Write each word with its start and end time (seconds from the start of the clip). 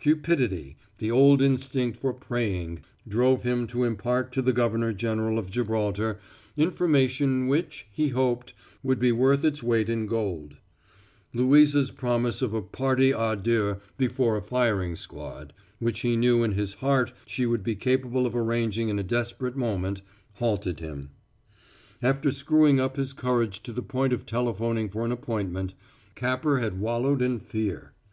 Cupidity, 0.00 0.76
the 0.98 1.12
old 1.12 1.40
instinct 1.40 1.96
for 1.96 2.12
preying, 2.12 2.80
drove 3.06 3.44
him 3.44 3.68
to 3.68 3.84
impart 3.84 4.32
to 4.32 4.42
the 4.42 4.52
governor 4.52 4.92
general 4.92 5.38
of 5.38 5.48
Gibraltar 5.48 6.18
information 6.56 7.46
which, 7.46 7.86
he 7.92 8.08
hoped, 8.08 8.52
would 8.82 8.98
be 8.98 9.12
worth 9.12 9.44
its 9.44 9.62
weight 9.62 9.88
in 9.88 10.06
gold; 10.08 10.56
Louisa's 11.32 11.92
promise 11.92 12.42
of 12.42 12.52
a 12.52 12.62
party 12.62 13.12
à 13.12 13.40
deux 13.40 13.76
before 13.96 14.36
a 14.36 14.42
firing 14.42 14.96
squad, 14.96 15.52
which 15.78 16.00
he 16.00 16.16
knew 16.16 16.42
in 16.42 16.50
his 16.54 16.74
heart 16.74 17.12
she 17.24 17.46
would 17.46 17.62
be 17.62 17.76
capable 17.76 18.26
of 18.26 18.34
arranging 18.34 18.88
in 18.88 18.98
a 18.98 19.04
desperate 19.04 19.54
moment, 19.56 20.02
halted 20.32 20.80
him. 20.80 21.10
After 22.02 22.32
screwing 22.32 22.80
up 22.80 22.96
his 22.96 23.12
courage 23.12 23.62
to 23.62 23.72
the 23.72 23.82
point 23.82 24.12
of 24.12 24.26
telephoning 24.26 24.88
for 24.88 25.04
an 25.04 25.12
appointment, 25.12 25.74
Capper 26.16 26.58
had 26.58 26.80
wallowed 26.80 27.22
in 27.22 27.38
fear. 27.38 27.92